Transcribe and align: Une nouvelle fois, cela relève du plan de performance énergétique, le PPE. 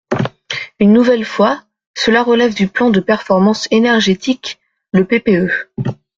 Une 0.79 0.93
nouvelle 0.93 1.23
fois, 1.25 1.61
cela 1.95 2.23
relève 2.23 2.55
du 2.55 2.67
plan 2.67 2.89
de 2.89 2.99
performance 2.99 3.67
énergétique, 3.69 4.57
le 4.93 5.05
PPE. 5.05 5.69